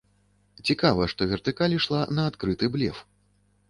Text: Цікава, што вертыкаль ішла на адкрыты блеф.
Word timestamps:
Цікава, 0.69 1.03
што 1.13 1.29
вертыкаль 1.35 1.79
ішла 1.79 2.01
на 2.17 2.29
адкрыты 2.35 2.75
блеф. 2.79 3.09